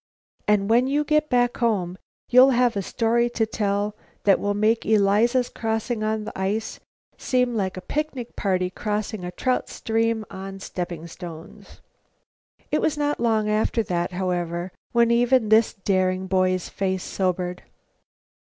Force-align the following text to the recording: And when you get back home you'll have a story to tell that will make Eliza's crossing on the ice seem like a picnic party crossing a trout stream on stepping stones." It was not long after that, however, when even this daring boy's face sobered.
And 0.47 0.67
when 0.67 0.87
you 0.87 1.03
get 1.03 1.29
back 1.29 1.57
home 1.57 1.95
you'll 2.27 2.49
have 2.57 2.75
a 2.75 2.81
story 2.81 3.29
to 3.29 3.45
tell 3.45 3.95
that 4.23 4.39
will 4.39 4.55
make 4.55 4.83
Eliza's 4.83 5.47
crossing 5.47 6.01
on 6.03 6.23
the 6.25 6.33
ice 6.35 6.79
seem 7.19 7.53
like 7.53 7.77
a 7.77 7.81
picnic 7.85 8.35
party 8.35 8.71
crossing 8.71 9.23
a 9.23 9.29
trout 9.29 9.69
stream 9.69 10.25
on 10.31 10.59
stepping 10.59 11.05
stones." 11.05 11.81
It 12.71 12.81
was 12.81 12.97
not 12.97 13.19
long 13.19 13.47
after 13.47 13.83
that, 13.83 14.11
however, 14.13 14.71
when 14.91 15.11
even 15.11 15.49
this 15.49 15.71
daring 15.71 16.25
boy's 16.25 16.67
face 16.67 17.03
sobered. 17.03 17.61